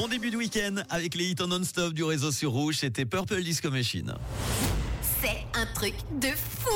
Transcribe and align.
Bon 0.00 0.08
début 0.08 0.30
de 0.30 0.38
week-end 0.38 0.76
avec 0.88 1.14
les 1.14 1.26
hits 1.26 1.42
en 1.42 1.48
non-stop 1.48 1.92
du 1.92 2.02
réseau 2.02 2.32
sur 2.32 2.52
Rouge. 2.52 2.76
C'était 2.78 3.04
Purple 3.04 3.42
Disco 3.42 3.70
Machine. 3.70 4.14
C'est 5.20 5.44
un 5.52 5.66
truc 5.74 5.92
de 6.22 6.28
fou 6.28 6.70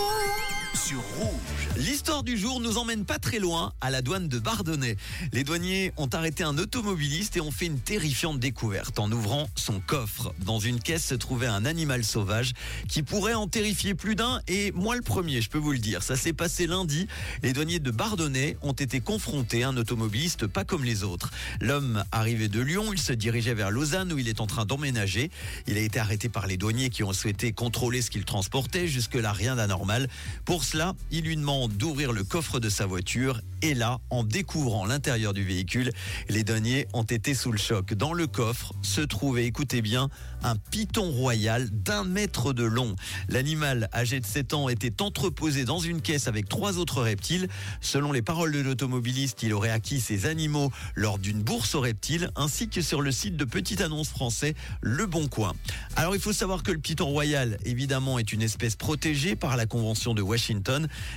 Rouge. 0.93 1.69
L'histoire 1.77 2.23
du 2.23 2.37
jour 2.37 2.61
nous 2.61 2.77
emmène 2.77 3.07
pas 3.07 3.19
très 3.19 3.39
loin, 3.39 3.73
à 3.81 3.91
la 3.91 4.03
douane 4.03 4.29
de 4.29 4.39
Bardonnay. 4.39 4.97
Les 5.33 5.43
douaniers 5.43 5.93
ont 5.97 6.09
arrêté 6.13 6.45
un 6.45 6.59
automobiliste 6.59 7.39
et 7.39 7.41
ont 7.41 7.51
fait 7.51 7.67
une 7.67 7.81
terrifiante 7.81 8.39
découverte. 8.39 8.99
En 8.99 9.11
ouvrant 9.11 9.49
son 9.57 9.81
coffre, 9.81 10.35
dans 10.45 10.59
une 10.59 10.79
caisse 10.79 11.07
se 11.07 11.15
trouvait 11.15 11.47
un 11.47 11.65
animal 11.65 12.05
sauvage 12.05 12.53
qui 12.87 13.03
pourrait 13.03 13.33
en 13.33 13.49
terrifier 13.49 13.95
plus 13.95 14.15
d'un 14.15 14.43
et 14.47 14.73
moi 14.73 14.95
le 14.95 15.01
premier, 15.01 15.41
je 15.41 15.49
peux 15.49 15.59
vous 15.59 15.73
le 15.73 15.79
dire. 15.79 16.03
Ça 16.03 16.17
s'est 16.17 16.35
passé 16.35 16.67
lundi. 16.67 17.07
Les 17.43 17.55
douaniers 17.55 17.81
de 17.81 17.91
Bardonnay 17.91 18.59
ont 18.61 18.73
été 18.73 19.01
confrontés 19.01 19.63
à 19.63 19.71
un 19.71 19.77
automobiliste 19.79 20.47
pas 20.47 20.65
comme 20.65 20.85
les 20.85 21.03
autres. 21.03 21.31
L'homme 21.63 22.05
arrivé 22.13 22.49
de 22.49 22.61
Lyon, 22.61 22.93
il 22.93 23.01
se 23.01 23.15
dirigeait 23.15 23.55
vers 23.55 23.71
Lausanne 23.71 24.13
où 24.13 24.19
il 24.19 24.29
est 24.29 24.43
en 24.43 24.47
train 24.47 24.67
d'emménager. 24.67 25.31
Il 25.67 25.79
a 25.79 25.81
été 25.81 25.99
arrêté 25.99 26.29
par 26.29 26.47
les 26.47 26.59
douaniers 26.59 26.91
qui 26.91 27.03
ont 27.03 27.15
souhaité 27.15 27.53
contrôler 27.53 28.03
ce 28.03 28.11
qu'il 28.11 28.27
transportait. 28.27 28.87
Jusque-là, 28.87 29.33
rien 29.33 29.57
d'anormal. 29.57 30.09
Pour 30.45 30.63
il 31.11 31.25
lui 31.25 31.37
demande 31.37 31.73
d'ouvrir 31.77 32.13
le 32.13 32.25
coffre 32.25 32.59
de 32.59 32.69
sa 32.69 32.87
voiture 32.87 33.41
et 33.63 33.73
là, 33.73 33.99
en 34.11 34.25
découvrant 34.25 34.85
l'intérieur 34.85 35.33
du 35.33 35.43
véhicule, 35.43 35.91
les 36.29 36.45
douaniers 36.45 36.87
ont 36.93 37.05
été 37.05 37.33
sous 37.33 37.51
le 37.51 37.57
choc. 37.57 37.95
Dans 37.95 38.13
le 38.13 38.27
coffre 38.27 38.75
se 38.83 39.01
trouvait, 39.01 39.47
écoutez 39.47 39.81
bien, 39.81 40.11
un 40.43 40.57
python 40.57 41.11
royal 41.11 41.71
d'un 41.71 42.05
mètre 42.05 42.53
de 42.53 42.65
long. 42.65 42.95
L'animal 43.31 43.89
âgé 43.95 44.21
de 44.21 44.27
7 44.27 44.53
ans 44.53 44.69
était 44.69 45.01
entreposé 45.01 45.65
dans 45.65 45.79
une 45.79 46.03
caisse 46.03 46.29
avec 46.29 46.47
trois 46.47 46.77
autres 46.77 47.01
reptiles. 47.01 47.49
Selon 47.81 48.13
les 48.13 48.21
paroles 48.21 48.53
de 48.53 48.61
l'automobiliste, 48.61 49.43
il 49.43 49.55
aurait 49.55 49.71
acquis 49.71 50.01
ces 50.01 50.27
animaux 50.27 50.71
lors 50.95 51.19
d'une 51.19 51.43
bourse 51.43 51.75
aux 51.75 51.81
reptiles 51.81 52.31
ainsi 52.37 52.69
que 52.69 52.83
sur 52.83 53.01
le 53.01 53.13
site 53.13 53.37
de 53.37 53.47
petite 53.47 53.81
annonce 53.81 54.11
français 54.11 54.55
Le 54.83 55.07
Bon 55.07 55.27
Coin. 55.27 55.55
Alors 55.97 56.15
il 56.15 56.21
faut 56.21 56.35
savoir 56.35 56.63
que 56.63 56.73
le 56.73 56.79
python 56.79 57.07
royal, 57.07 57.57
évidemment, 57.65 58.19
est 58.19 58.31
une 58.31 58.43
espèce 58.43 58.77
protégée 58.77 59.37
par 59.37 59.57
la 59.57 59.65
Convention 59.65 60.13
de 60.13 60.21
Washington. 60.21 60.64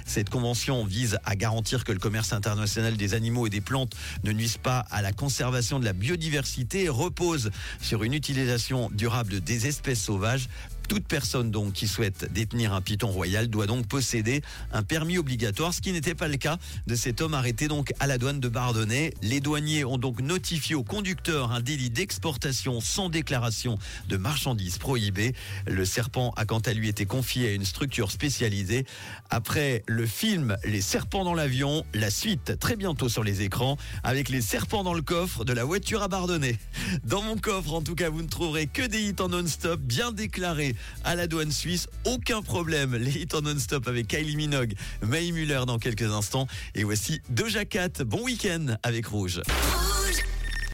Cette 0.06 0.30
convention 0.30 0.84
vise 0.86 1.20
à 1.26 1.36
garantir 1.36 1.84
que 1.84 1.92
le 1.92 2.00
commerce 2.00 2.34
international 2.34 2.98
des 2.98 3.14
animaux 3.14 3.48
et 3.48 3.50
des 3.50 3.62
plantes 3.62 3.96
ne 4.24 4.32
nuisent 4.32 4.58
pas 4.58 4.86
à 4.92 5.02
la 5.02 5.12
conservation 5.12 5.80
de 5.80 5.86
la 5.86 5.94
biodiversité 5.94 6.84
et 6.84 6.90
repose 6.90 7.52
sur 7.82 8.04
une 8.04 8.14
utilisation 8.14 8.90
durable 8.92 9.42
des 9.42 9.68
espèces 9.68 10.02
sauvages 10.02 10.50
toute 10.88 11.08
personne 11.08 11.52
donc 11.52 11.74
qui 11.74 11.88
souhaite 11.88 12.32
détenir 12.32 12.74
un 12.74 12.82
python 12.82 13.08
royal 13.08 13.50
doit 13.50 13.68
donc 13.68 13.88
posséder 13.88 14.42
un 14.72 14.84
permis 14.84 15.18
obligatoire, 15.18 15.74
ce 15.74 15.82
qui 15.82 15.92
n'était 15.92 16.16
pas 16.16 16.28
le 16.28 16.38
cas 16.38 16.58
de 16.88 16.96
cet 16.96 17.22
homme 17.22 17.34
arrêté 17.34 17.68
donc 17.68 17.94
à 18.00 18.08
la 18.08 18.18
douane 18.18 18.40
de 18.40 18.48
Bardonnay. 18.48 19.14
Les 19.22 19.40
douaniers 19.40 19.84
ont 19.84 19.98
donc 19.98 20.22
notifié 20.22 20.76
au 20.76 20.84
conducteur 20.84 21.52
un 21.52 21.62
délit 21.62 21.90
d'exportation 21.90 22.80
sans 22.80 23.10
déclaration 23.10 23.78
de 24.08 24.18
marchandises 24.18 24.78
prohibées. 24.78 25.34
Le 25.68 25.84
serpent 25.84 26.34
a 26.38 26.46
quant 26.46 26.60
à 26.60 26.74
lui 26.74 26.88
été 26.88 27.06
confié 27.06 27.50
à 27.50 27.52
une 27.52 27.66
structure 27.66 28.12
spécialisée. 28.12 28.86
Après 29.30 29.84
le 29.88 30.06
film 30.06 30.58
Les 30.64 30.82
serpents 30.82 31.26
dans 31.26 31.34
l'avion, 31.34 31.86
la 31.94 32.10
suite 32.10 32.58
très 32.60 32.76
bientôt 32.76 33.10
sur 33.10 33.24
les 33.24 33.42
écrans 33.42 33.78
avec 34.04 34.30
les 34.30 34.42
serpents 34.42 34.84
dans 34.84 34.94
le 34.94 35.02
coffre 35.02 35.44
de 35.44 35.54
la 35.54 35.66
voiture 35.66 36.02
à 36.02 36.08
Bardonnay. 36.08 36.58
Dans 37.04 37.22
mon 37.22 37.36
coffre, 37.36 37.74
en 37.74 37.82
tout 37.82 37.96
cas, 37.96 38.10
vous 38.10 38.22
ne 38.22 38.28
trouverez 38.28 38.68
que 38.68 38.84
des 38.84 39.02
hits 39.02 39.16
en 39.20 39.30
non-stop 39.30 39.82
bien 39.82 40.12
déclarés 40.12 40.76
à 41.04 41.16
la 41.16 41.28
douane 41.28 41.52
suisse. 41.52 41.88
Aucun 42.06 42.42
problème. 42.42 42.96
Les 42.96 43.22
hits 43.22 43.28
en 43.34 43.42
non-stop 43.42 43.88
avec 43.88 44.08
Kylie 44.08 44.36
Minogue, 44.36 44.74
May 45.02 45.32
Muller 45.32 45.62
dans 45.68 45.80
quelques 45.80 46.12
instants. 46.12 46.48
Et 46.76 46.84
voici 46.84 47.22
Doja 47.30 47.66
Cat. 47.66 48.04
Bon 48.06 48.24
week-end 48.24 48.78
avec 48.84 49.08
Rouge. 49.08 49.42
Rouge 49.48 50.24